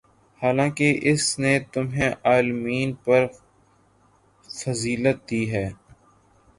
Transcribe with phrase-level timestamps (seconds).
[0.41, 3.25] حالانکہ اس نے تمہیں عالمین پر
[4.49, 5.67] فضیلت دی ہے